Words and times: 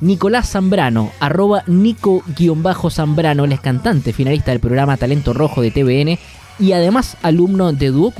Nicolás 0.00 0.52
Zambrano, 0.52 1.10
arroba 1.18 1.64
Nico-Zambrano, 1.66 3.44
él 3.44 3.50
es 3.50 3.58
cantante, 3.58 4.12
finalista 4.12 4.52
del 4.52 4.60
programa 4.60 4.96
Talento 4.96 5.32
Rojo 5.32 5.60
de 5.60 5.72
TVN 5.72 6.16
y 6.60 6.70
además 6.70 7.16
alumno 7.20 7.72
de 7.72 7.88
Duoc 7.88 8.14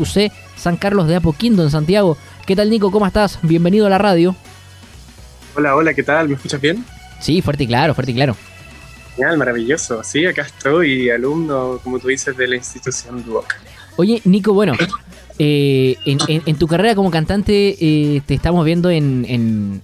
San 0.57 0.77
Carlos 0.77 1.07
de 1.07 1.15
Apoquindo 1.15 1.63
en 1.63 1.71
Santiago. 1.71 2.19
¿Qué 2.49 2.57
tal 2.57 2.69
Nico? 2.69 2.91
¿Cómo 2.91 3.07
estás? 3.07 3.39
Bienvenido 3.43 3.87
a 3.87 3.91
la 3.91 3.99
radio. 3.99 4.35
Hola, 5.55 5.77
hola, 5.77 5.95
¿qué 5.95 6.03
tal? 6.03 6.29
¿Me 6.29 6.35
escuchas 6.35 6.61
bien? 6.61 6.85
Sí, 7.21 7.43
fuerte 7.43 7.63
y 7.63 7.69
claro, 7.69 7.95
fuerte 7.95 8.11
y 8.11 8.17
claro. 8.17 8.37
Genial, 9.15 9.39
maravilloso. 9.39 10.03
Sí, 10.03 10.27
acá 10.27 10.43
estoy, 10.43 11.11
alumno, 11.11 11.79
como 11.85 12.01
tú 12.01 12.09
dices, 12.09 12.37
de 12.37 12.49
la 12.49 12.57
institución 12.57 13.25
Duoc. 13.25 13.55
Oye, 13.95 14.21
Nico, 14.25 14.53
bueno, 14.53 14.73
eh, 15.41 15.97
en, 16.05 16.57
tu 16.57 16.67
carrera 16.67 16.97
como 16.97 17.13
cantante 17.13 17.77
eh, 17.81 18.23
te 18.27 18.35
estamos 18.35 18.65
viendo 18.65 18.91
en, 18.91 19.81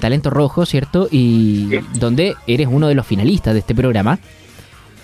Talento 0.00 0.30
Rojo, 0.30 0.64
¿cierto? 0.64 1.08
Y 1.10 1.78
donde 1.94 2.36
eres 2.46 2.68
uno 2.70 2.88
de 2.88 2.94
los 2.94 3.06
finalistas 3.06 3.52
de 3.52 3.60
este 3.60 3.74
programa. 3.74 4.18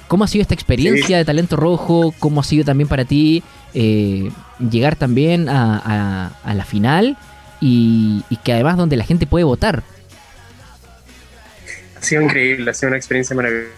¿Cómo 0.09 0.25
ha 0.25 0.27
sido 0.27 0.43
esta 0.43 0.55
experiencia 0.55 1.19
de 1.19 1.25
Talento 1.25 1.57
Rojo? 1.57 2.15
¿Cómo 2.19 2.41
ha 2.41 2.45
sido 2.45 2.65
también 2.65 2.89
para 2.89 3.05
ti 3.05 3.43
eh, 3.75 4.31
llegar 4.59 4.97
también 4.97 5.49
a, 5.49 6.33
la 6.45 6.65
final? 6.65 7.19
Y, 7.61 8.25
que 8.43 8.55
además 8.55 8.79
donde 8.79 8.97
la 8.97 9.05
gente 9.05 9.27
puede 9.27 9.45
votar. 9.45 9.83
Ha 11.97 12.03
sido 12.03 12.23
increíble, 12.23 12.71
ha 12.71 12.75
sido 12.75 12.89
una 12.89 12.97
experiencia 12.97 13.37
maravillosa. 13.37 13.71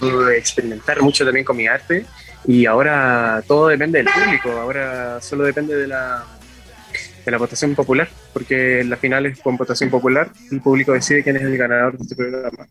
Pude 0.00 0.38
experimentar 0.38 1.02
mucho 1.02 1.24
también 1.24 1.44
con 1.44 1.56
mi 1.56 1.66
arte 1.66 2.06
y 2.48 2.64
ahora 2.64 3.44
todo 3.46 3.68
depende 3.68 4.02
del 4.02 4.08
público, 4.10 4.50
ahora 4.58 5.20
solo 5.20 5.44
depende 5.44 5.76
de 5.76 5.86
la, 5.86 6.24
de 7.22 7.30
la 7.30 7.36
votación 7.36 7.74
popular, 7.74 8.08
porque 8.32 8.80
en 8.80 8.88
la 8.88 8.96
final 8.96 9.26
es 9.26 9.38
con 9.38 9.58
votación 9.58 9.90
popular, 9.90 10.30
el 10.50 10.62
público 10.62 10.94
decide 10.94 11.22
quién 11.22 11.36
es 11.36 11.42
el 11.42 11.58
ganador 11.58 11.98
de 11.98 12.02
este 12.04 12.16
programa. 12.16 12.66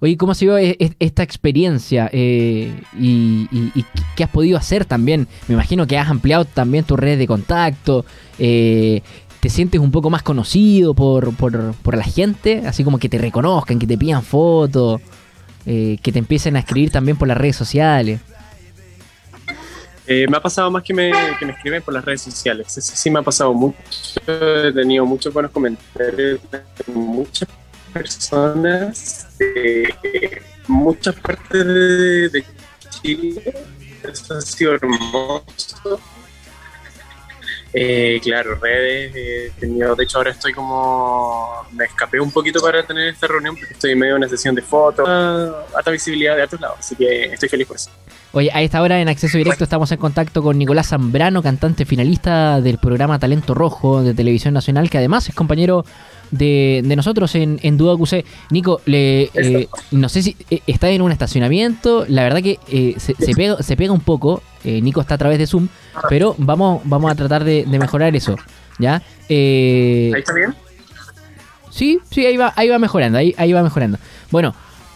Oye, 0.00 0.16
¿cómo 0.16 0.32
ha 0.32 0.34
sido 0.34 0.58
e, 0.58 0.76
e, 0.80 0.92
esta 0.98 1.22
experiencia 1.22 2.10
eh, 2.12 2.82
y, 2.98 3.46
qué 4.16 4.24
has 4.24 4.30
podido 4.30 4.58
hacer 4.58 4.84
también? 4.84 5.28
Me 5.46 5.54
imagino 5.54 5.86
que 5.86 5.96
has 5.96 6.08
ampliado 6.08 6.44
también 6.44 6.82
tu 6.82 6.96
red 6.96 7.16
de 7.16 7.28
contacto. 7.28 8.04
Eh, 8.40 9.02
¿Te 9.38 9.50
sientes 9.50 9.80
un 9.80 9.92
poco 9.92 10.10
más 10.10 10.24
conocido 10.24 10.94
por, 10.94 11.32
por, 11.36 11.74
por, 11.74 11.96
la 11.96 12.02
gente? 12.02 12.64
Así 12.66 12.82
como 12.82 12.98
que 12.98 13.08
te 13.08 13.18
reconozcan, 13.18 13.78
que 13.78 13.86
te 13.86 13.96
pidan 13.96 14.24
fotos, 14.24 15.00
eh, 15.64 15.98
que 16.02 16.10
te 16.10 16.18
empiecen 16.18 16.56
a 16.56 16.58
escribir 16.58 16.90
también 16.90 17.16
por 17.16 17.28
las 17.28 17.38
redes 17.38 17.54
sociales. 17.54 18.20
Eh, 20.10 20.26
me 20.26 20.38
ha 20.38 20.40
pasado 20.40 20.70
más 20.70 20.82
que 20.82 20.94
me, 20.94 21.12
que 21.38 21.44
me 21.44 21.52
escriben 21.52 21.82
por 21.82 21.92
las 21.92 22.02
redes 22.02 22.22
sociales. 22.22 22.78
Eso 22.78 22.96
sí 22.96 23.10
me 23.10 23.18
ha 23.18 23.22
pasado 23.22 23.52
mucho. 23.52 23.76
He 24.26 24.72
tenido 24.72 25.04
muchos 25.04 25.34
buenos 25.34 25.52
comentarios 25.52 26.40
de 26.50 26.62
muchas 26.94 27.46
personas 27.92 29.36
de 29.38 30.42
muchas 30.66 31.14
partes 31.16 31.66
de, 31.66 32.28
de 32.30 32.44
Chile. 33.02 33.54
Eso 34.02 34.34
ha 34.34 34.40
sido 34.40 34.72
hermoso. 34.72 36.00
Eh, 37.72 38.18
claro, 38.22 38.54
redes, 38.54 39.12
he 39.14 39.52
tenido, 39.60 39.94
de 39.94 40.04
hecho 40.04 40.18
ahora 40.18 40.30
estoy 40.30 40.52
como, 40.52 41.66
me 41.72 41.84
escapé 41.84 42.18
un 42.18 42.30
poquito 42.30 42.60
para 42.60 42.82
tener 42.82 43.08
esta 43.08 43.26
reunión 43.26 43.56
porque 43.56 43.74
estoy 43.74 43.92
en 43.92 43.98
medio 43.98 44.14
de 44.14 44.18
una 44.18 44.28
sesión 44.28 44.54
de 44.54 44.62
fotos, 44.62 45.06
alta 45.06 45.90
visibilidad 45.90 46.34
de 46.34 46.44
otros 46.44 46.60
lados, 46.60 46.78
así 46.78 46.96
que 46.96 47.24
estoy 47.24 47.48
feliz 47.48 47.66
por 47.66 47.76
eso. 47.76 47.90
Oye, 48.32 48.50
a 48.52 48.62
esta 48.62 48.80
hora 48.82 49.00
en 49.00 49.08
Acceso 49.08 49.38
Directo 49.38 49.64
estamos 49.64 49.90
en 49.92 49.98
contacto 49.98 50.42
con 50.42 50.58
Nicolás 50.58 50.88
Zambrano, 50.88 51.42
cantante 51.42 51.84
finalista 51.84 52.60
del 52.60 52.78
programa 52.78 53.18
Talento 53.18 53.54
Rojo 53.54 54.02
de 54.02 54.14
Televisión 54.14 54.54
Nacional, 54.54 54.90
que 54.90 54.98
además 54.98 55.28
es 55.28 55.34
compañero 55.34 55.84
de, 56.30 56.82
nosotros 56.96 57.34
en, 57.34 57.58
en 57.62 57.78
Duda 57.78 57.96
QC. 57.96 58.24
Nico, 58.50 58.82
le, 58.84 59.30
eh, 59.34 59.68
no 59.92 60.08
sé 60.10 60.22
si 60.22 60.36
eh, 60.50 60.60
está 60.66 60.90
en 60.90 61.00
un 61.00 61.10
estacionamiento, 61.10 62.04
la 62.06 62.22
verdad 62.22 62.42
que 62.42 62.58
se, 62.98 63.14
pega, 63.34 63.62
se 63.62 63.76
pega 63.76 63.92
un 63.92 64.00
poco, 64.00 64.42
Nico 64.64 65.00
está 65.00 65.14
a 65.14 65.18
través 65.18 65.38
de 65.38 65.46
Zoom, 65.46 65.68
pero 66.08 66.34
vamos, 66.38 66.82
vamos 66.84 67.10
a 67.10 67.14
tratar 67.14 67.44
de, 67.44 67.64
mejorar 67.66 68.14
eso. 68.16 68.36
¿Ya? 68.78 69.02
Eh, 69.28 70.10
¿Ahí 70.14 70.20
está 70.20 70.34
bien? 70.34 70.54
Sí, 71.70 72.00
sí, 72.10 72.26
ahí 72.26 72.36
va, 72.36 72.52
ahí 72.56 72.68
va 72.68 72.78
mejorando, 72.78 73.18
ahí, 73.18 73.34
ahí 73.38 73.52
va 73.52 73.62
mejorando. 73.62 73.98
Bueno, 74.30 74.54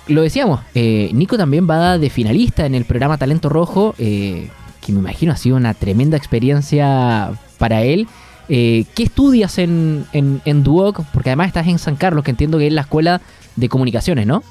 lo 0.09 0.23
decíamos, 0.23 0.61
eh, 0.75 1.11
Nico 1.13 1.37
también 1.37 1.69
va 1.69 1.99
de 1.99 2.11
finalista 2.11 2.67
en 2.67 2.75
el 2.75 2.85
programa 2.85 3.19
Talento 3.19 3.49
Rojo, 3.49 3.95
eh, 3.99 4.49
que 4.81 4.93
me 4.93 4.99
imagino 4.99 5.33
ha 5.33 5.37
sido 5.37 5.57
una 5.57 5.75
tremenda 5.75 6.17
experiencia 6.17 7.33
para 7.59 7.83
él. 7.83 8.09
¿Qué 8.49 8.87
estudias 8.99 9.57
en, 9.57 10.05
en, 10.13 10.43
en, 10.45 10.63
Duoc? 10.63 11.07
Porque 11.15 11.31
además 11.31 11.47
estás 11.47 11.67
en 11.69 11.79
San 11.79 11.97
Carlos, 11.97 12.23
que 12.23 12.33
entiendo 12.33 12.59
que 12.59 12.67
es 12.67 12.73
la 12.73 12.83
escuela 12.83 13.23
de 13.57 13.69
comunicaciones, 13.71 14.27
¿no? 14.27 14.43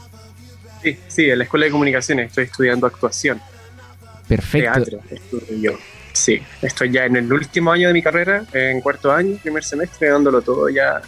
Sí, 0.82 0.98
sí, 1.08 1.30
en 1.30 1.38
la 1.38 1.44
escuela 1.44 1.66
de 1.66 1.72
comunicaciones 1.72 2.28
estoy 2.28 2.46
estudiando 2.46 2.88
actuación. 2.88 3.40
Perfecto. 4.32 4.72
Teatro, 4.72 5.02
estudio 5.10 5.72
yo. 5.72 5.78
Sí, 6.14 6.40
estoy 6.62 6.90
ya 6.90 7.04
en 7.04 7.18
el 7.18 7.34
último 7.34 7.70
año 7.70 7.90
de 7.90 7.94
mi 7.94 8.02
carrera, 8.02 8.46
en 8.54 8.80
cuarto 8.80 9.12
año, 9.12 9.36
primer 9.44 9.62
semestre, 9.62 10.08
dándolo 10.08 10.42
todo 10.42 10.70
ya 10.70 11.02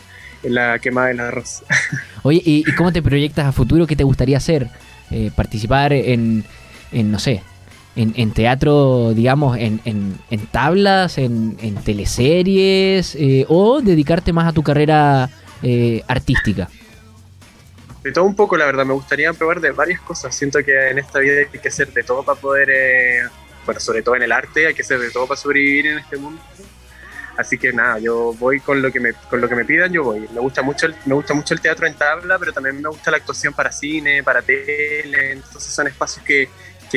en 0.43 0.53
la 0.53 0.77
quemada 0.79 1.07
del 1.07 1.21
arroz. 1.21 1.63
Oye, 2.23 2.41
¿y, 2.43 2.63
cómo 2.75 2.91
te 2.91 3.01
proyectas 3.01 3.45
a 3.45 3.53
futuro? 3.53 3.87
¿Qué 3.87 3.95
te 3.95 4.03
gustaría 4.03 4.35
hacer? 4.35 4.67
Eh, 5.09 5.31
¿Participar 5.33 5.93
en, 5.93 6.43
en, 6.91 7.11
no 7.13 7.19
sé, 7.19 7.43
en, 7.95 8.31
teatro, 8.31 9.13
digamos, 9.13 9.57
en, 9.57 9.79
en 9.85 10.47
tablas, 10.51 11.17
en, 11.17 11.55
teleseries, 11.85 13.15
eh, 13.15 13.45
o 13.47 13.79
dedicarte 13.81 14.33
más 14.33 14.49
a 14.49 14.51
tu 14.51 14.63
carrera 14.63 15.29
eh, 15.61 16.03
artística? 16.09 16.67
De 18.03 18.11
todo 18.11 18.25
un 18.25 18.35
poco, 18.35 18.57
la 18.57 18.65
verdad, 18.65 18.85
me 18.85 18.93
gustaría 18.93 19.31
probar 19.33 19.61
de 19.61 19.71
varias 19.71 20.01
cosas. 20.01 20.35
Siento 20.35 20.63
que 20.63 20.89
en 20.89 20.99
esta 20.99 21.19
vida 21.19 21.39
hay 21.39 21.59
que 21.59 21.69
hacer 21.69 21.91
de 21.93 22.03
todo 22.03 22.23
para 22.23 22.39
poder 22.39 22.69
bueno, 23.65 23.79
sobre 23.79 24.01
todo 24.01 24.15
en 24.15 24.23
el 24.23 24.31
arte, 24.31 24.67
hay 24.67 24.73
que 24.73 24.83
ser 24.83 24.99
de 24.99 25.09
todo 25.09 25.27
para 25.27 25.39
sobrevivir 25.39 25.87
en 25.87 25.99
este 25.99 26.17
mundo. 26.17 26.41
Así 27.37 27.57
que 27.57 27.73
nada, 27.73 27.97
yo 27.97 28.33
voy 28.37 28.59
con 28.59 28.81
lo 28.81 28.91
que 28.91 28.99
me, 28.99 29.13
con 29.13 29.41
lo 29.41 29.49
que 29.49 29.55
me 29.55 29.65
pidan, 29.65 29.91
yo 29.91 30.03
voy. 30.03 30.27
Me 30.33 30.39
gusta 30.39 30.61
mucho 30.61 30.85
el, 30.85 30.95
me 31.05 31.15
gusta 31.15 31.33
mucho 31.33 31.55
el 31.55 31.61
teatro 31.61 31.87
en 31.87 31.95
tabla, 31.95 32.37
pero 32.37 32.53
también 32.53 32.79
me 32.79 32.89
gusta 32.89 33.09
la 33.09 33.17
actuación 33.17 33.53
para 33.53 33.71
cine, 33.71 34.21
para 34.21 34.41
tele, 34.41 35.31
entonces 35.31 35.73
son 35.73 35.87
espacios 35.87 36.23
que, 36.23 36.47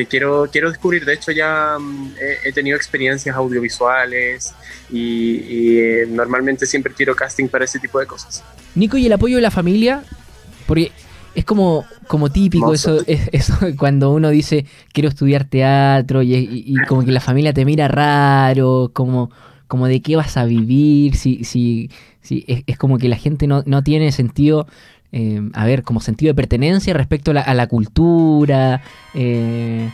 quiero, 0.07 0.47
quiero 0.53 0.69
descubrir. 0.69 1.07
De 1.07 1.15
hecho, 1.15 1.33
ya 1.33 1.79
mm, 1.79 2.17
he, 2.45 2.53
tenido 2.53 2.77
experiencias 2.77 3.35
audiovisuales 3.35 4.53
y, 4.91 5.79
eh, 5.79 6.07
normalmente 6.07 6.67
siempre 6.67 6.93
quiero 6.93 7.17
casting 7.17 7.49
para 7.49 7.65
ese 7.65 7.79
tipo 7.79 7.99
de 7.99 8.07
cosas. 8.07 8.45
Nico, 8.75 8.99
¿y 8.99 9.07
el 9.07 9.13
apoyo 9.15 9.37
de 9.37 9.43
la 9.43 9.51
familia? 9.51 10.05
Porque 10.67 10.93
es 11.35 11.45
como, 11.45 11.85
como 12.09 12.31
típico 12.31 12.73
eso, 12.73 13.01
es, 13.07 13.29
eso 13.33 13.55
cuando 13.79 14.11
uno 14.11 14.31
dice 14.31 14.67
quiero 14.93 15.09
estudiar 15.09 15.45
teatro 15.45 16.23
y, 16.23 16.75
como 16.89 17.05
que 17.05 17.13
la 17.13 17.21
familia 17.21 17.53
te 17.53 17.65
mira 17.65 17.89
raro, 17.89 18.91
como, 18.93 19.31
como 19.69 19.87
de 19.87 20.01
qué 20.01 20.17
vas 20.17 20.37
a 20.37 20.45
vivir, 20.45 21.15
si, 21.15 21.45
si, 21.45 21.91
si 22.23 22.45
es, 22.67 22.79
como 22.79 22.99
que 22.99 23.09
la 23.09 23.17
gente 23.17 23.47
no, 23.47 23.63
no 23.67 23.83
tiene 23.83 24.13
sentido, 24.13 24.67
eh, 25.13 25.43
a 25.53 25.67
ver, 25.67 25.83
como 25.83 26.01
sentido 26.01 26.31
de 26.31 26.35
pertenencia 26.35 26.95
respecto 26.95 27.33
a 27.33 27.55
la, 27.55 27.67
cultura. 27.67 28.83
Eh, 29.15 29.91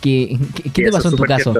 ¿Qué, 0.00 0.38
qué, 0.72 0.84
te 0.84 0.92
pasó 0.92 1.08
en 1.08 1.16
tu 1.16 1.24
caso? 1.24 1.54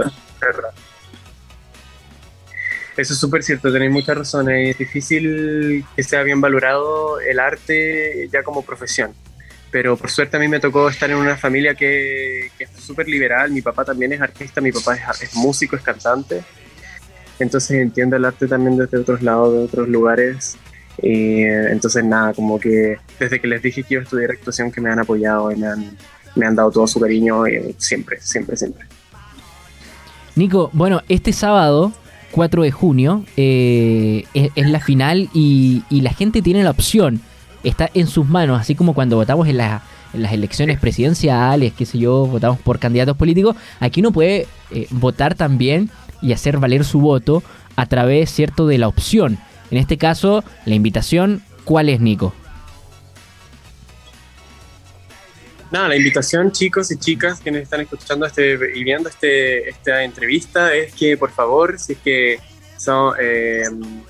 Eso 2.99 3.13
es 3.13 3.21
súper 3.21 3.45
cierto, 3.45 3.73
tenéis 3.73 3.93
muchas 3.93 4.19
razones. 4.19 4.71
Es 4.71 4.79
difícil 4.79 5.85
que 5.95 6.03
sea 6.03 6.25
bien 6.25 6.41
valorado 6.41 7.21
el 7.21 7.39
arte 7.39 8.29
ya 8.33 8.43
como 8.43 8.65
profesión. 8.65 9.13
Pero 9.71 9.97
por 9.97 10.11
suerte 10.11 10.37
a 10.37 10.41
mí 10.41 10.49
me 10.49 10.59
tocó 10.59 10.89
estar 10.89 11.09
en 11.09 11.17
una 11.17 11.37
familia 11.37 11.77
que, 11.77 12.51
que 12.59 12.65
es 12.65 12.71
súper 12.73 13.07
liberal. 13.07 13.53
Mi 13.53 13.63
papá 13.63 13.85
también 13.85 14.13
es 14.15 14.21
artista, 14.21 14.61
mi 14.61 14.73
papá 14.73 14.97
es, 14.97 15.37
músico, 15.37 15.77
es 15.77 15.83
cantante. 15.83 16.43
Entonces 17.39 17.79
entiendo 17.79 18.17
el 18.17 18.25
arte 18.25 18.49
también 18.49 18.77
desde 18.77 18.99
otros 18.99 19.23
lados, 19.23 19.53
de 19.55 19.61
otros 19.61 19.89
lugares. 19.89 20.57
Y 21.01 21.45
entonces 21.45 22.03
nada, 22.03 22.35
como 22.35 22.59
que 22.59 22.97
desde 23.21 23.41
que 23.41 23.47
les 23.47 23.63
dije 23.63 23.85
que 23.85 23.95
iba 23.95 24.01
a 24.01 24.05
estudiar 24.05 24.33
actuación, 24.33 24.73
que 24.73 24.81
me 24.81 24.91
han 24.91 24.99
apoyado 24.99 25.53
y 25.53 25.57
me 25.57 25.69
han, 25.69 25.97
me 26.35 26.47
han 26.47 26.57
dado 26.57 26.73
todo 26.73 26.89
su 26.89 26.99
cariño 26.99 27.47
eh, 27.47 27.77
siempre, 27.79 28.21
siempre, 28.21 28.57
siempre. 28.57 28.87
Nico, 30.35 30.71
bueno, 30.73 31.01
este 31.09 31.33
sábado 31.33 31.93
4 32.39 32.63
de 32.63 32.71
junio 32.71 33.25
eh, 33.37 34.23
es, 34.33 34.71
la 34.71 34.79
final 34.79 35.29
y, 35.35 35.83
la 35.91 36.13
gente 36.13 36.41
tiene 36.41 36.63
la 36.63 36.71
opción, 36.71 37.21
está 37.65 37.91
en 37.95 38.07
sus 38.07 38.29
manos, 38.29 38.61
así 38.61 38.77
como 38.77 38.95
cuando 38.95 39.17
votamos 39.17 39.49
en, 39.49 39.57
las 39.57 39.83
elecciones 40.33 40.79
presidenciales, 40.79 41.73
qué 41.73 41.85
sé 41.85 41.99
yo, 41.99 42.29
votamos 42.29 42.61
por 42.61 42.79
candidatos 42.79 43.17
políticos, 43.17 43.57
aquí 43.81 43.99
uno 43.99 44.13
puede 44.13 44.47
eh, 44.71 44.87
votar 44.91 45.35
también 45.35 45.91
y 46.23 46.33
hacer 46.33 46.59
valer 46.59 46.85
su 46.85 47.01
voto 47.01 47.43
a 47.75 47.87
través, 47.87 48.31
¿cierto?, 48.31 48.69
de 48.69 48.79
la 48.79 48.87
opción. 48.87 49.37
En 49.73 49.79
este 49.79 49.99
caso, 49.99 50.45
la 50.65 50.77
invitación, 50.77 51.43
¿cuál 51.65 51.89
es, 51.89 51.99
Nico? 51.99 52.35
Nada, 55.71 55.89
la 55.89 55.97
invitación, 55.97 56.53
chicos 56.53 56.91
y 56.91 56.99
chicas 56.99 57.41
que 57.41 57.51
nos 57.51 57.63
están 57.63 57.81
escuchando 57.81 58.27
este, 58.27 58.59
y 58.75 58.85
viendo 58.85 59.09
este, 59.09 59.69
esta 59.69 60.03
entrevista, 60.03 60.75
es 60.75 60.95
que 60.95 61.17
por 61.17 61.31
favor, 61.31 61.79
si 61.79 61.95
es 61.95 61.99
que 61.99 62.41
son, 62.77 63.15
eh, 63.21 63.65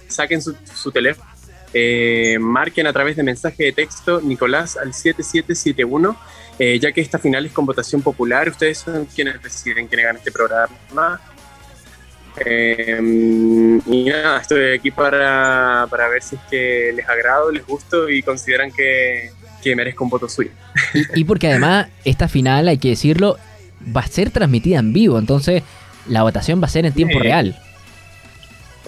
saquen 0.08 0.43
su, 0.43 0.93
teléfono 0.93 1.28
eh, 1.75 2.38
marquen 2.40 2.87
a 2.87 2.93
través 2.93 3.16
de 3.16 3.22
mensaje 3.22 3.64
de 3.64 3.72
texto 3.72 4.20
Nicolás 4.20 4.76
al 4.76 4.94
7771, 4.94 6.16
eh, 6.58 6.78
ya 6.78 6.93
que 6.93 7.00
esta 7.00 7.19
final 7.19 7.46
es 7.46 7.52
con 7.52 7.66
votación 7.66 8.02
popular. 8.02 8.49
Ustedes 8.49 8.78
son 8.78 9.06
quienes 9.06 9.43
deciden 9.43 9.87
quién 9.87 10.02
gana 10.02 10.19
este 10.19 10.32
programa. 10.32 11.20
Eh, 12.44 12.99
y 13.87 14.05
nada, 14.05 14.40
estoy 14.40 14.75
aquí 14.75 14.90
para, 14.90 15.87
para 15.90 16.08
ver 16.08 16.22
si 16.22 16.37
es 16.37 16.43
que 16.50 16.93
les 16.94 17.08
agrado, 17.08 17.50
les 17.50 17.66
gusto 17.66 18.08
y 18.08 18.22
consideran 18.22 18.70
que, 18.70 19.31
que 19.62 19.75
merezco 19.76 20.05
un 20.05 20.10
voto 20.10 20.28
suyo. 20.28 20.50
Y, 20.94 21.20
y 21.20 21.25
porque 21.25 21.49
además 21.49 21.88
esta 22.05 22.28
final, 22.28 22.69
hay 22.69 22.78
que 22.78 22.90
decirlo, 22.90 23.37
va 23.96 24.00
a 24.02 24.06
ser 24.06 24.31
transmitida 24.31 24.78
en 24.78 24.93
vivo, 24.93 25.19
entonces 25.19 25.62
la 26.06 26.22
votación 26.22 26.60
va 26.62 26.66
a 26.66 26.70
ser 26.70 26.87
en 26.87 26.93
tiempo 26.93 27.14
Sí. 27.19 27.20
real. 27.25 27.58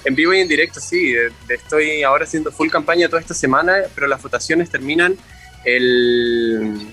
En 0.05 0.15
vivo 0.15 0.33
y 0.33 0.39
en 0.41 0.49
directo, 0.49 0.81
sí. 0.81 1.15
Estoy 1.49 2.03
ahora 2.03 2.25
haciendo 2.25 2.51
full 2.51 2.71
campaña 2.71 3.09
toda 3.09 3.21
esta 3.21 3.35
semana, 3.35 3.75
pero 3.95 4.07
las 4.07 4.23
votaciones 4.23 4.71
terminan 4.71 5.17
el 5.65 6.87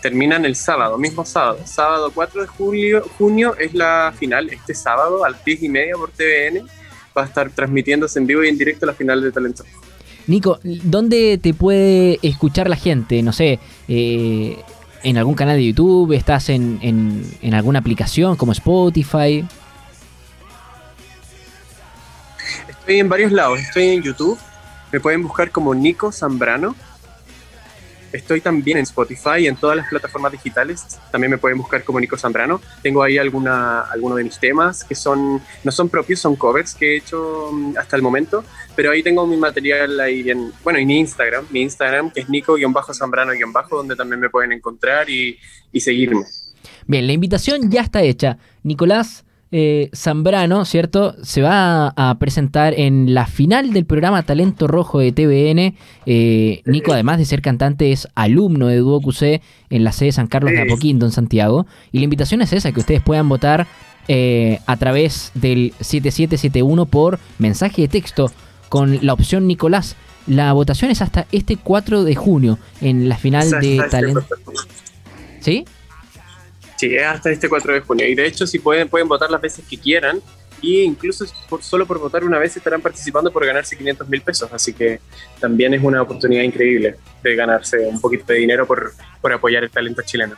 terminan 0.00 0.46
el 0.46 0.56
sábado, 0.56 0.96
mismo 0.96 1.26
sábado. 1.26 1.60
Sábado 1.66 2.10
4 2.14 2.40
de 2.40 2.46
julio, 2.46 3.02
junio 3.18 3.54
es 3.58 3.74
la 3.74 4.14
final. 4.18 4.48
Este 4.48 4.74
sábado 4.74 5.24
a 5.26 5.28
las 5.30 5.44
10 5.44 5.64
y 5.64 5.68
media 5.68 5.94
por 5.94 6.10
TVN 6.10 6.66
va 7.16 7.24
a 7.24 7.26
estar 7.26 7.50
transmitiéndose 7.50 8.18
en 8.18 8.26
vivo 8.26 8.42
y 8.42 8.48
en 8.48 8.56
directo 8.56 8.86
la 8.86 8.94
final 8.94 9.20
de 9.20 9.30
Talento. 9.30 9.62
Nico, 10.26 10.60
¿dónde 10.62 11.38
te 11.38 11.54
puede 11.54 12.18
escuchar 12.22 12.68
la 12.68 12.76
gente? 12.76 13.22
No 13.22 13.32
sé, 13.32 13.58
eh, 13.88 14.58
en 15.02 15.18
algún 15.18 15.34
canal 15.34 15.56
de 15.56 15.66
YouTube, 15.66 16.12
estás 16.12 16.48
en, 16.50 16.78
en- 16.82 17.24
en 17.42 17.54
alguna 17.54 17.78
aplicación 17.80 18.36
como 18.36 18.52
Spotify. 18.52 19.44
Estoy 22.68 22.98
en 23.00 23.08
varios 23.08 23.32
lados. 23.32 23.60
Estoy 23.60 23.88
en 23.88 24.02
YouTube. 24.02 24.38
Me 24.92 25.00
pueden 25.00 25.22
buscar 25.22 25.50
como 25.50 25.74
Nico 25.74 26.10
Zambrano. 26.12 26.74
Estoy 28.12 28.40
también 28.40 28.78
en 28.78 28.82
Spotify 28.82 29.40
y 29.40 29.46
en 29.46 29.56
todas 29.56 29.76
las 29.76 29.88
plataformas 29.88 30.32
digitales. 30.32 30.98
También 31.10 31.30
me 31.30 31.38
pueden 31.38 31.58
buscar 31.58 31.84
como 31.84 32.00
Nico 32.00 32.16
Zambrano. 32.16 32.60
Tengo 32.82 33.02
ahí 33.02 33.18
alguna, 33.18 33.82
algunos 33.82 34.18
de 34.18 34.24
mis 34.24 34.38
temas 34.38 34.84
que 34.84 34.94
son 34.94 35.40
no 35.62 35.72
son 35.72 35.88
propios, 35.88 36.20
son 36.20 36.36
covers 36.36 36.74
que 36.74 36.94
he 36.94 36.96
hecho 36.98 37.50
mm, 37.52 37.76
hasta 37.78 37.96
el 37.96 38.02
momento. 38.02 38.44
Pero 38.74 38.90
ahí 38.90 39.02
tengo 39.02 39.26
mi 39.26 39.36
material 39.36 40.00
ahí 40.00 40.28
en, 40.30 40.52
bueno, 40.64 40.78
en 40.78 40.90
Instagram. 40.90 41.46
Mi 41.50 41.62
Instagram 41.62 42.10
que 42.10 42.20
es 42.20 42.28
Nico-Zambrano-Bajo, 42.28 43.76
donde 43.76 43.96
también 43.96 44.20
me 44.20 44.30
pueden 44.30 44.52
encontrar 44.52 45.08
y, 45.08 45.38
y 45.72 45.80
seguirme. 45.80 46.24
Bien, 46.86 47.06
la 47.06 47.12
invitación 47.12 47.70
ya 47.70 47.82
está 47.82 48.02
hecha. 48.02 48.38
Nicolás 48.62 49.24
eh, 49.52 49.90
Zambrano, 49.94 50.64
¿cierto? 50.64 51.16
Se 51.22 51.42
va 51.42 51.88
a 51.88 52.18
presentar 52.18 52.74
en 52.78 53.14
la 53.14 53.26
final 53.26 53.72
del 53.72 53.84
programa 53.84 54.22
Talento 54.22 54.68
Rojo 54.68 55.00
de 55.00 55.12
TVN. 55.12 55.74
Eh, 56.06 56.62
Nico, 56.66 56.92
además 56.92 57.18
de 57.18 57.24
ser 57.24 57.42
cantante, 57.42 57.90
es 57.90 58.06
alumno 58.14 58.68
de 58.68 58.76
Duo 58.76 59.00
QC 59.00 59.42
en 59.70 59.84
la 59.84 59.92
sede 59.92 60.12
San 60.12 60.28
Carlos 60.28 60.52
de. 60.52 60.62
Apoquindo, 60.62 61.04
en 61.06 61.12
Santiago. 61.12 61.66
Y 61.90 61.98
la 61.98 62.04
invitación 62.04 62.42
es 62.42 62.52
esa, 62.52 62.70
que 62.70 62.80
ustedes 62.80 63.02
puedan 63.02 63.28
votar 63.28 63.66
eh, 64.06 64.60
a 64.66 64.76
través 64.76 65.32
del 65.34 65.72
7771 65.80 66.86
por 66.86 67.18
mensaje 67.38 67.82
de 67.82 67.88
texto 67.88 68.30
con 68.68 69.04
la 69.04 69.12
opción 69.12 69.46
Nicolás. 69.46 69.96
La 70.26 70.52
votación 70.52 70.92
es 70.92 71.02
hasta 71.02 71.26
este 71.32 71.56
4 71.56 72.04
de 72.04 72.14
junio 72.14 72.58
en 72.80 73.08
la 73.08 73.16
final 73.16 73.50
de 73.50 73.82
Talento. 73.90 74.24
¿Sí? 75.40 75.64
Sí, 76.80 76.94
es 76.96 77.04
hasta 77.04 77.30
este 77.30 77.48
4 77.48 77.74
de 77.74 77.80
junio. 77.80 78.08
Y 78.08 78.14
de 78.14 78.26
hecho, 78.26 78.46
si 78.46 78.58
pueden, 78.58 78.88
pueden 78.88 79.06
votar 79.06 79.30
las 79.30 79.40
veces 79.40 79.64
que 79.68 79.76
quieran. 79.76 80.18
Y 80.62 80.80
incluso 80.82 81.24
por, 81.48 81.62
solo 81.62 81.86
por 81.86 81.98
votar 81.98 82.22
una 82.24 82.38
vez 82.38 82.56
estarán 82.56 82.80
participando 82.82 83.30
por 83.32 83.44
ganarse 83.46 83.76
500 83.76 84.08
mil 84.08 84.20
pesos. 84.22 84.50
Así 84.52 84.72
que 84.72 85.00
también 85.40 85.74
es 85.74 85.82
una 85.82 86.00
oportunidad 86.02 86.42
increíble 86.42 86.96
de 87.22 87.34
ganarse 87.36 87.78
un 87.80 88.00
poquito 88.00 88.32
de 88.32 88.38
dinero 88.40 88.66
por, 88.66 88.92
por 89.20 89.32
apoyar 89.32 89.62
el 89.64 89.70
talento 89.70 90.00
chileno. 90.02 90.36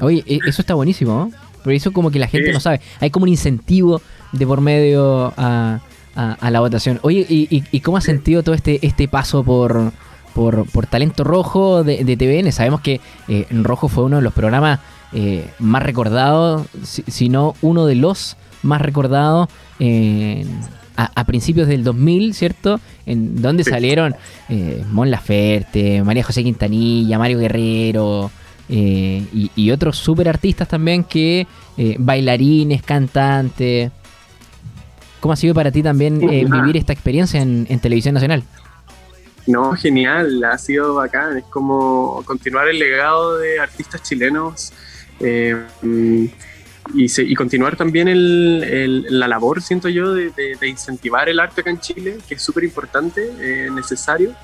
Oye, 0.00 0.22
e- 0.26 0.40
eso 0.46 0.62
está 0.62 0.74
buenísimo, 0.74 1.12
¿no? 1.12 1.32
Pero 1.62 1.76
eso 1.76 1.92
como 1.92 2.10
que 2.10 2.18
la 2.18 2.26
gente 2.26 2.48
Sí. 2.48 2.52
no 2.52 2.60
sabe. 2.60 2.80
Hay 3.00 3.10
como 3.10 3.24
un 3.24 3.28
incentivo 3.28 4.00
de 4.32 4.46
por 4.46 4.60
medio 4.60 5.32
a, 5.36 5.80
a- 6.16 6.32
a 6.40 6.50
la 6.50 6.60
votación. 6.60 6.98
Oye, 7.02 7.26
¿y, 7.28 7.48
y- 7.54 7.64
y 7.70 7.80
cómo 7.80 7.96
has 7.96 8.04
sentido 8.04 8.42
todo 8.42 8.54
este, 8.54 8.84
este 8.86 9.08
paso 9.08 9.44
por, 9.44 9.92
por, 10.34 10.64
por 10.70 10.86
Talento 10.86 11.22
Rojo 11.24 11.82
de, 11.84 12.04
de 12.04 12.16
TVN? 12.16 12.50
Sabemos 12.52 12.80
que 12.80 13.00
eh, 13.28 13.46
Rojo 13.50 13.88
fue 13.88 14.04
uno 14.04 14.16
de 14.16 14.22
los 14.22 14.32
programas 14.32 14.80
eh, 15.12 15.50
más 15.58 15.82
recordados, 15.82 16.66
si, 16.84 17.02
si 17.08 17.28
no 17.28 17.54
uno 17.62 17.86
de 17.86 17.94
los 17.96 18.36
más 18.62 18.80
recordados 18.80 19.48
a, 20.96 21.10
a 21.14 21.24
principios 21.24 21.66
del 21.68 21.82
2000, 21.84 22.34
¿cierto? 22.34 22.80
En 23.06 23.40
donde 23.40 23.64
Sí. 23.64 23.70
salieron 23.70 24.14
eh, 24.48 24.84
Mon 24.90 25.10
Laferte, 25.10 26.02
María 26.04 26.22
José 26.22 26.42
Quintanilla, 26.44 27.18
Mario 27.18 27.38
Guerrero, 27.38 28.30
eh, 28.68 29.24
y, 29.32 29.50
y 29.56 29.70
otros 29.70 29.96
super 29.96 30.28
artistas 30.28 30.68
también 30.68 31.04
que 31.04 31.46
bailarines, 31.98 32.82
cantantes. 32.82 33.90
¿Cómo 35.20 35.32
ha 35.32 35.36
sido 35.36 35.54
para 35.54 35.70
ti 35.72 35.82
también 35.82 36.18
vivir 36.20 36.76
esta 36.76 36.92
experiencia 36.92 37.40
en, 37.40 37.66
en 37.68 37.80
televisión 37.80 38.14
nacional? 38.14 38.44
No, 39.46 39.72
genial, 39.72 40.44
ha 40.44 40.56
sido 40.58 40.94
bacán. 40.94 41.38
Es 41.38 41.44
como 41.44 42.22
continuar 42.26 42.68
el 42.68 42.78
legado 42.78 43.38
de 43.38 43.58
artistas 43.58 44.02
chilenos 44.02 44.72
eh, 45.20 45.56
mm, 45.82 46.24
y, 46.94 47.08
se- 47.08 47.22
y 47.22 47.34
continuar 47.34 47.76
también 47.76 48.08
el- 48.08 48.64
el- 48.64 49.06
la 49.20 49.28
labor, 49.28 49.62
siento 49.62 49.88
yo, 49.88 50.12
de, 50.14 50.30
de- 50.30 50.56
de 50.60 50.68
incentivar 50.68 51.28
el 51.28 51.38
arte 51.40 51.60
acá 51.60 51.70
en 51.70 51.80
Chile, 51.80 52.18
que 52.28 52.34
es 52.34 52.42
súper 52.42 52.64
importante, 52.64 53.30
eh, 53.40 53.68
necesario. 53.70 54.34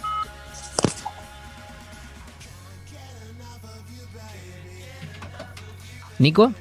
Nico. 6.18 6.52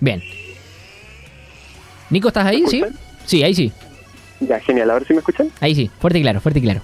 Bien. 0.00 0.22
Nico, 2.10 2.28
¿estás 2.28 2.46
ahí? 2.46 2.62
¿Me 2.62 2.68
Sí. 2.68 2.84
Sí, 3.26 3.42
ahí 3.42 3.54
sí. 3.54 3.72
Ya, 4.40 4.60
genial. 4.60 4.90
¿Ahora 4.90 5.04
sí 5.06 5.12
me 5.14 5.20
escuchan? 5.20 5.50
Ahí 5.60 5.74
sí. 5.74 5.90
Fuerte 5.98 6.18
y 6.18 6.22
claro, 6.22 6.40
fuerte 6.40 6.58
y 6.58 6.62
claro. 6.62 6.82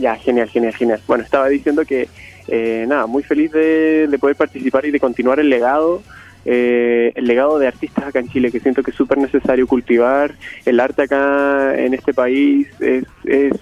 Ya, 0.00 0.16
genial, 0.16 0.48
genial, 0.48 0.74
genial. 0.74 1.00
Bueno, 1.06 1.24
estaba 1.24 1.48
diciendo 1.48 1.84
que, 1.84 2.08
eh, 2.48 2.86
nada, 2.88 3.06
muy 3.06 3.22
feliz 3.22 3.52
de, 3.52 4.08
de 4.08 4.18
poder 4.18 4.34
participar 4.34 4.86
y 4.86 4.90
de 4.90 4.98
continuar 4.98 5.38
el 5.40 5.50
legado, 5.50 6.02
eh, 6.46 7.12
el 7.16 7.26
legado 7.26 7.58
de 7.58 7.66
artistas 7.66 8.06
acá 8.06 8.18
en 8.18 8.30
Chile, 8.30 8.50
que 8.50 8.60
siento 8.60 8.82
que 8.82 8.92
es 8.92 8.96
súper 8.96 9.18
necesario 9.18 9.66
cultivar. 9.66 10.34
El 10.64 10.80
arte 10.80 11.02
acá 11.02 11.74
en 11.76 11.92
este 11.92 12.14
país 12.14 12.66
es, 12.80 13.04
es, 13.24 13.60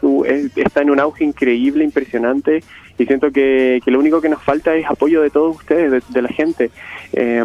está 0.56 0.82
en 0.82 0.90
un 0.90 1.00
auge 1.00 1.24
increíble, 1.24 1.82
impresionante, 1.82 2.62
y 2.96 3.06
siento 3.06 3.32
que, 3.32 3.80
que 3.84 3.90
lo 3.90 3.98
único 3.98 4.20
que 4.20 4.28
nos 4.28 4.42
falta 4.42 4.74
es 4.76 4.86
apoyo 4.86 5.22
de 5.22 5.30
todos 5.30 5.56
ustedes, 5.56 5.90
de, 5.90 6.02
de 6.08 6.22
la 6.22 6.28
gente. 6.28 6.70
Eh, 7.12 7.42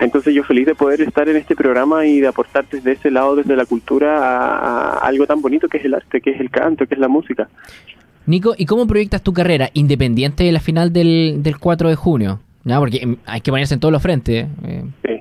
entonces 0.00 0.34
yo 0.34 0.44
feliz 0.44 0.66
de 0.66 0.74
poder 0.74 1.02
estar 1.02 1.28
en 1.28 1.36
este 1.36 1.54
programa 1.54 2.06
y 2.06 2.20
de 2.20 2.28
aportar 2.28 2.64
desde 2.70 2.92
ese 2.92 3.10
lado, 3.10 3.36
desde 3.36 3.54
la 3.54 3.66
cultura, 3.66 4.18
a 4.18 4.98
algo 4.98 5.26
tan 5.26 5.42
bonito 5.42 5.68
que 5.68 5.76
es 5.78 5.84
el 5.84 5.94
arte, 5.94 6.22
que 6.22 6.30
es 6.30 6.40
el 6.40 6.50
canto, 6.50 6.86
que 6.86 6.94
es 6.94 7.00
la 7.00 7.08
música. 7.08 7.48
Nico, 8.26 8.54
¿y 8.56 8.66
cómo 8.66 8.86
proyectas 8.86 9.22
tu 9.22 9.32
carrera 9.32 9.70
independiente 9.74 10.44
de 10.44 10.52
la 10.52 10.60
final 10.60 10.92
del, 10.92 11.42
del 11.42 11.58
4 11.58 11.88
de 11.88 11.94
junio? 11.96 12.40
¿No? 12.64 12.78
Porque 12.80 13.06
mm, 13.06 13.16
hay 13.26 13.40
que 13.40 13.50
ponerse 13.50 13.74
en 13.74 13.80
todos 13.80 13.92
los 13.92 14.02
frentes. 14.02 14.46
eh, 14.64 14.84
Sí. 15.04 15.20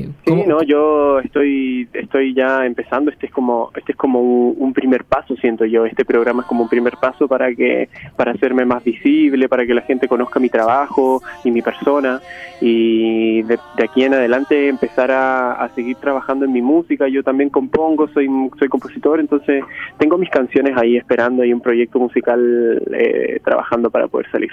Eh, 0.00 0.08
Sí, 0.24 0.30
¿cómo- 0.30 0.44
no, 0.46 0.62
yo 0.62 1.20
estoy 1.20 1.88
estoy 1.92 2.34
ya 2.34 2.64
empezando. 2.66 3.10
Este 3.10 3.26
es 3.26 3.32
como 3.32 3.70
este 3.76 3.92
es 3.92 3.98
como 3.98 4.20
un, 4.20 4.54
un 4.58 4.72
primer 4.72 5.04
paso, 5.04 5.36
siento 5.36 5.64
yo. 5.64 5.86
Este 5.86 6.04
programa 6.04 6.42
es 6.42 6.48
como 6.48 6.62
un 6.64 6.68
primer 6.68 6.94
paso 7.00 7.26
para 7.28 7.54
que 7.54 7.88
para 8.16 8.32
hacerme 8.32 8.64
más 8.64 8.82
visible, 8.84 9.48
para 9.48 9.66
que 9.66 9.74
la 9.74 9.82
gente 9.82 10.08
conozca 10.08 10.40
mi 10.40 10.48
trabajo 10.48 11.22
y 11.44 11.50
mi 11.50 11.62
persona 11.62 12.20
y 12.60 13.42
de, 13.42 13.58
de 13.76 13.84
aquí 13.84 14.02
en 14.04 14.14
adelante 14.14 14.68
empezar 14.68 15.10
a, 15.10 15.52
a 15.52 15.68
seguir 15.74 15.96
trabajando 15.96 16.44
en 16.44 16.52
mi 16.52 16.62
música. 16.62 17.08
Yo 17.08 17.22
también 17.22 17.50
compongo, 17.50 18.08
soy 18.08 18.28
soy 18.58 18.68
compositor, 18.68 19.20
entonces 19.20 19.64
tengo 19.98 20.18
mis 20.18 20.30
canciones 20.30 20.76
ahí 20.76 20.96
esperando 20.96 21.44
y 21.44 21.52
un 21.52 21.60
proyecto 21.60 21.98
musical 21.98 22.82
eh, 22.92 23.40
trabajando 23.44 23.90
para 23.90 24.08
poder 24.08 24.30
salir. 24.30 24.50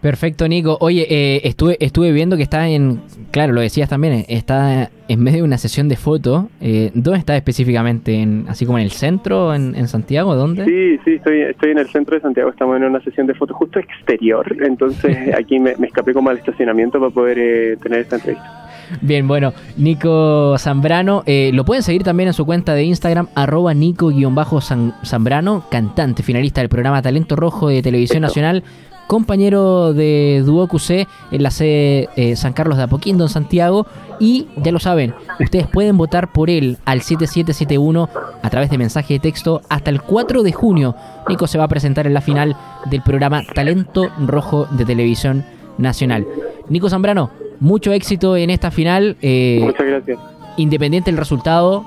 Perfecto, 0.00 0.46
Nico. 0.46 0.76
Oye, 0.80 1.06
eh, 1.08 1.40
estuve, 1.44 1.76
estuve 1.80 2.12
viendo 2.12 2.36
que 2.36 2.42
está 2.42 2.68
en. 2.68 3.00
Claro, 3.30 3.52
lo 3.52 3.60
decías 3.60 3.88
también, 3.88 4.12
eh, 4.14 4.26
está 4.28 4.90
en 5.08 5.22
medio 5.22 5.38
de 5.38 5.42
una 5.44 5.58
sesión 5.58 5.88
de 5.88 5.96
fotos. 5.96 6.46
Eh, 6.60 6.90
¿Dónde 6.94 7.18
está 7.18 7.36
específicamente? 7.36 8.14
En, 8.14 8.44
¿Así 8.48 8.66
como 8.66 8.78
en 8.78 8.84
el 8.84 8.90
centro, 8.90 9.54
en, 9.54 9.74
en 9.74 9.88
Santiago? 9.88 10.34
¿Dónde? 10.34 10.64
Sí, 10.64 11.00
sí, 11.04 11.14
estoy, 11.14 11.42
estoy 11.42 11.72
en 11.72 11.78
el 11.78 11.88
centro 11.88 12.14
de 12.14 12.20
Santiago, 12.20 12.50
estamos 12.50 12.76
en 12.76 12.84
una 12.84 13.00
sesión 13.00 13.26
de 13.26 13.34
fotos 13.34 13.56
justo 13.56 13.78
exterior, 13.78 14.56
entonces 14.62 15.34
aquí 15.38 15.58
me, 15.58 15.76
me 15.76 15.86
escapé 15.86 16.12
como 16.12 16.30
al 16.30 16.38
estacionamiento 16.38 16.98
para 16.98 17.10
poder 17.10 17.38
eh, 17.38 17.76
tener 17.82 18.00
esta 18.00 18.16
entrevista. 18.16 18.66
Bien, 19.00 19.26
bueno, 19.26 19.52
Nico 19.76 20.56
Zambrano, 20.58 21.22
eh, 21.26 21.50
lo 21.52 21.64
pueden 21.64 21.82
seguir 21.82 22.04
también 22.04 22.28
en 22.28 22.32
su 22.32 22.46
cuenta 22.46 22.74
de 22.74 22.84
Instagram, 22.84 23.28
arroba 23.34 23.74
Nico-Zambrano, 23.74 25.64
cantante, 25.70 26.22
finalista 26.22 26.60
del 26.60 26.68
programa 26.68 27.02
Talento 27.02 27.36
Rojo 27.36 27.68
de 27.68 27.82
Televisión 27.82 28.22
Nacional. 28.22 28.62
Compañero 29.06 29.92
de 29.92 30.42
Duo 30.44 30.66
QC 30.68 31.06
en 31.30 31.42
la 31.42 31.50
sede 31.50 32.08
eh, 32.16 32.36
San 32.36 32.52
Carlos 32.52 32.76
de 32.76 32.84
Apoquindo 32.84 33.24
en 33.24 33.30
Santiago. 33.30 33.86
Y 34.18 34.46
ya 34.56 34.72
lo 34.72 34.78
saben, 34.78 35.14
ustedes 35.40 35.66
pueden 35.66 35.98
votar 35.98 36.32
por 36.32 36.48
él 36.48 36.78
al 36.84 37.02
7771 37.02 38.08
a 38.42 38.50
través 38.50 38.70
de 38.70 38.78
mensaje 38.78 39.14
de 39.14 39.20
texto 39.20 39.60
hasta 39.68 39.90
el 39.90 40.00
4 40.00 40.42
de 40.42 40.52
junio. 40.52 40.94
Nico 41.28 41.46
se 41.46 41.58
va 41.58 41.64
a 41.64 41.68
presentar 41.68 42.06
en 42.06 42.14
la 42.14 42.20
final 42.20 42.56
del 42.86 43.02
programa 43.02 43.42
Talento 43.54 44.08
Rojo 44.26 44.66
de 44.70 44.84
Televisión 44.84 45.44
Nacional. 45.78 46.26
Nico 46.68 46.88
Zambrano, 46.88 47.30
mucho 47.60 47.92
éxito 47.92 48.36
en 48.36 48.50
esta 48.50 48.70
final. 48.70 49.16
Eh, 49.20 49.60
Muchas 49.62 49.86
gracias. 49.86 50.18
Independiente 50.56 51.10
del 51.10 51.18
resultado, 51.18 51.84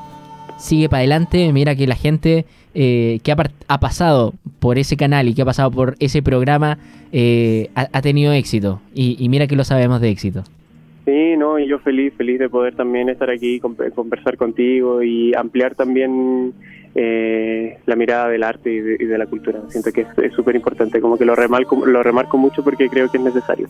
sigue 0.58 0.90
para 0.90 1.00
adelante. 1.00 1.52
Mira 1.52 1.76
que 1.76 1.88
la 1.88 1.96
gente 1.96 2.46
eh, 2.76 3.20
que 3.24 3.32
ha, 3.32 3.80
pasado 3.80 4.34
por 4.60 4.78
ese 4.78 4.98
canal 4.98 5.28
y 5.28 5.34
que 5.34 5.42
ha 5.42 5.46
pasado 5.46 5.72
por 5.72 5.96
ese 6.00 6.22
programa 6.22 6.78
eh, 7.12 7.70
ha, 7.76 8.02
tenido 8.02 8.34
éxito. 8.34 8.82
Y, 8.94 9.28
mira 9.30 9.48
que 9.48 9.56
lo 9.56 9.64
sabemos 9.64 10.02
de 10.02 10.10
éxito. 10.10 10.44
Sí, 11.10 11.36
no, 11.38 11.58
y 11.58 11.68
yo 11.68 11.80
feliz, 11.80 12.14
feliz 12.16 12.38
de 12.38 12.50
poder 12.50 12.76
también 12.76 13.10
estar 13.10 13.32
aquí, 13.32 13.60
conversar 13.60 14.38
contigo 14.38 15.02
y 15.02 15.34
ampliar 15.34 15.74
también 15.74 16.54
eh, 16.94 17.80
la 17.88 17.96
mirada 17.96 18.30
del 18.30 18.44
arte 18.44 18.72
y 18.72 18.80
de, 18.80 19.18
la 19.18 19.26
cultura. 19.26 19.60
Siento 19.70 19.92
que 19.92 20.02
es 20.02 20.34
súper 20.34 20.56
importante, 20.56 21.02
como 21.02 21.18
que 21.18 21.26
lo 21.26 21.34
remarco, 21.34 21.84
lo 21.84 22.04
remarco 22.04 22.38
mucho 22.38 22.64
porque 22.64 22.90
creo 22.90 23.10
que 23.10 23.18
es 23.18 23.24
necesario. 23.24 23.70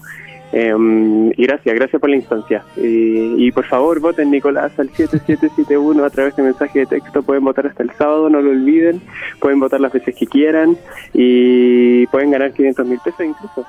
Em, 0.52 1.30
y 1.30 1.46
gracias, 1.46 1.74
gracias 1.74 2.02
por 2.02 2.10
la 2.10 2.18
instancia. 2.18 2.62
Y, 2.76 3.50
por 3.54 3.64
favor, 3.64 4.02
voten 4.02 4.32
Nicolás 4.32 4.78
al 4.78 4.90
7771 4.90 6.04
a 6.04 6.10
través 6.10 6.36
de 6.36 6.44
mensaje 6.44 6.80
de 6.80 6.88
texto. 6.88 7.24
Pueden 7.24 7.46
votar 7.46 7.68
hasta 7.68 7.84
el 7.84 7.92
sábado, 7.92 8.30
no 8.30 8.42
lo 8.42 8.50
olviden. 8.50 9.02
Pueden 9.40 9.62
votar 9.62 9.80
las 9.80 9.94
veces 9.94 10.14
que 10.14 10.28
quieran 10.28 10.76
y 11.14 12.06
pueden 12.08 12.32
ganar 12.32 12.52
500 12.52 12.86
mil 12.86 13.00
pesos 13.02 13.26
incluso. 13.26 13.66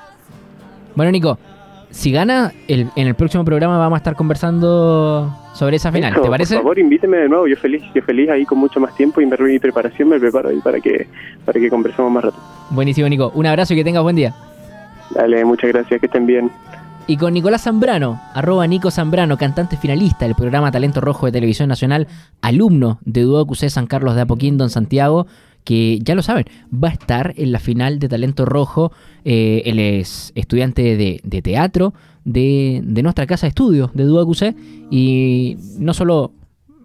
Bueno, 0.97 1.13
Nico, 1.13 1.39
si 1.91 2.13
gana, 2.13 2.53
el, 2.69 2.89
en 2.97 3.07
el 3.07 3.15
próximo 3.15 3.45
programa 3.45 3.79
vamos 3.79 3.97
a 3.97 3.99
estar 3.99 4.15
conversando 4.15 5.35
sobre 5.53 5.77
esa 5.77 5.91
final, 5.91 6.21
¿te 6.21 6.29
parece? 6.29 6.55
Por 6.55 6.63
favor, 6.63 6.79
invíteme 6.79 7.19
de 7.19 7.29
nuevo, 7.29 7.47
yo 7.47 7.57
feliz, 7.57 7.83
yo 7.95 8.03
feliz 8.03 8.29
ahí 8.31 8.45
con 8.45 8.59
mucho 8.59 8.81
más 8.81 8.95
tiempo 8.95 9.21
y 9.21 9.27
mi 9.27 9.59
preparación 9.59 10.09
me 10.09 10.19
preparo 10.19 10.51
ahí 10.51 10.61
para 10.61 10.81
que, 10.81 11.09
para 11.45 11.59
que 11.59 11.69
conversemos 11.69 12.11
más 12.13 12.25
rato. 12.25 12.39
Buenísimo, 12.71 13.09
Nico. 13.09 13.33
Un 13.35 13.47
abrazo 13.47 13.75
y 13.75 13.77
que 13.77 13.85
tengas 13.85 14.03
buen 14.03 14.17
día. 14.17 14.35
Dale, 15.15 15.45
muchas 15.45 15.73
gracias, 15.73 16.01
que 16.01 16.07
estén 16.07 16.27
bien. 16.27 16.51
Y 17.07 17.17
con 17.17 17.35
Nicolás 17.35 17.63
Zambrano, 17.63 18.21
arroba 18.35 18.67
Nico 18.69 18.93
Zambrano, 18.93 19.37
cantante 19.37 19.77
finalista 19.77 20.27
del 20.27 20.37
programa 20.37 20.71
Talento 20.71 21.01
Rojo 21.01 21.27
de 21.27 21.33
Televisión 21.33 21.69
Nacional, 21.69 22.07
alumno 22.41 23.01
de 23.05 23.23
Duo 23.23 23.45
QC 23.47 23.69
San 23.69 23.89
Carlos 23.89 24.15
de 24.15 24.21
Apoquindo 24.21 24.63
en 24.63 24.71
Santiago, 24.71 25.27
que 25.65 25.99
ya 26.03 26.15
lo 26.15 26.23
saben, 26.23 26.47
va 26.73 26.89
a 26.89 26.93
estar 26.93 27.35
en 27.37 27.53
la 27.53 27.59
final 27.59 27.99
de 27.99 28.09
Talento 28.09 28.45
Rojo. 28.45 28.93
Eh, 29.25 29.63
él 29.67 29.79
es 29.79 30.33
estudiante 30.35 30.97
de, 30.97 31.43
teatro 31.43 31.95
de, 32.25 32.83
nuestra 33.03 33.27
casa 33.27 33.47
de 33.47 33.51
estudio 33.51 33.91
de 33.95 34.05
QC 34.05 34.57
y 34.91 35.57
no 35.79 35.95
solo 35.95 36.33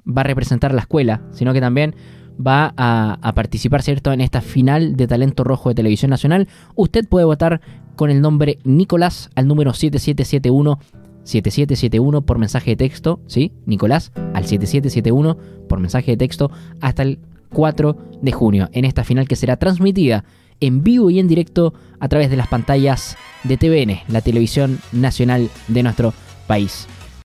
va 0.06 0.22
a 0.22 0.26
representar 0.26 0.74
la 0.74 0.82
escuela, 0.82 1.22
sino 1.32 1.54
que 1.54 1.62
también 1.62 1.96
va 2.36 2.74
a, 2.76 3.18
a, 3.22 3.34
participar, 3.34 3.82
¿cierto?, 3.82 4.12
en 4.12 4.22
esta 4.22 4.42
final 4.42 4.96
de 4.98 5.08
Talento 5.08 5.44
Rojo 5.44 5.70
de 5.70 5.76
Televisión 5.76 6.12
Nacional. 6.12 6.48
Usted 6.76 7.08
puede 7.08 7.26
votar 7.26 7.62
con 7.96 8.10
el 8.10 8.22
nombre 8.22 8.60
Nicolás 8.66 9.30
al 9.36 9.48
número 9.48 9.74
7771 9.74 10.80
7771 11.26 12.22
por 12.22 12.38
mensaje 12.38 12.72
de 12.72 12.76
texto, 12.76 13.20
¿sí? 13.26 13.52
Nicolás 13.66 14.12
al 14.34 14.46
7771 14.46 15.38
por 15.68 15.80
mensaje 15.80 16.12
de 16.12 16.18
texto 16.18 16.52
hasta 16.82 17.02
el 17.02 17.20
4 17.56 17.98
de 18.22 18.32
junio 18.32 18.70
en 18.74 18.86
esta 18.86 19.04
final 19.04 19.28
que 19.28 19.38
será 19.38 19.56
transmitida 19.58 20.26
en 20.60 20.84
vivo 20.84 21.10
y 21.10 21.20
en 21.20 21.28
directo 21.28 21.74
a 22.00 22.08
través 22.08 22.30
de 22.30 22.38
las 22.38 22.48
pantallas 22.48 23.18
de 23.44 23.58
TVN, 23.58 24.02
la 24.10 24.22
televisión 24.22 24.80
nacional 24.92 25.50
de 25.70 25.84
nuestro 25.84 26.14
país. 26.48 26.88